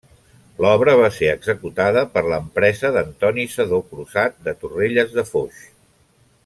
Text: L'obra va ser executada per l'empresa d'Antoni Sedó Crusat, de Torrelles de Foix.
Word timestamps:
L'obra 0.63 0.95
va 0.99 1.09
ser 1.17 1.27
executada 1.33 2.03
per 2.15 2.23
l'empresa 2.31 2.91
d'Antoni 2.97 3.47
Sedó 3.57 3.83
Crusat, 3.93 4.43
de 4.49 4.59
Torrelles 4.65 5.19
de 5.21 5.31
Foix. 5.33 5.65